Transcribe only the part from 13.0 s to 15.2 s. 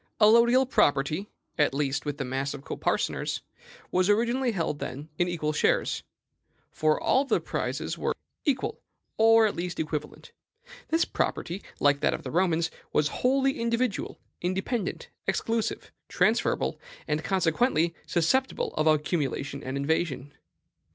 wholly individual, independent,